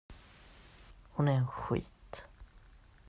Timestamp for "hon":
1.11-1.27